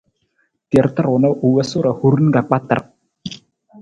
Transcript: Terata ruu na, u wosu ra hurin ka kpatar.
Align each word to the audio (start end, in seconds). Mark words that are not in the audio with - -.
Terata 0.71 1.01
ruu 1.05 1.17
na, 1.21 1.29
u 1.45 1.47
wosu 1.55 1.77
ra 1.85 1.91
hurin 1.99 2.29
ka 2.35 2.41
kpatar. 2.47 2.79